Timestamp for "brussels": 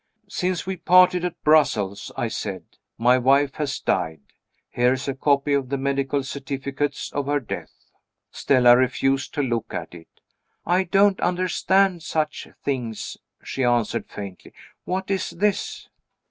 1.43-2.11